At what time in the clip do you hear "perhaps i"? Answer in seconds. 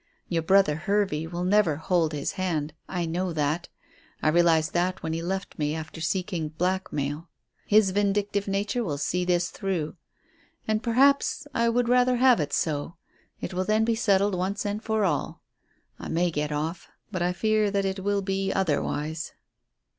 10.81-11.69